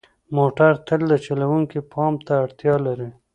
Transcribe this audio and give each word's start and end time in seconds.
موټر 0.37 0.71
تل 0.87 1.01
د 1.11 1.13
چلوونکي 1.25 1.79
پام 1.91 2.13
ته 2.25 2.33
اړتیا 2.43 2.75
لري. 2.85 3.09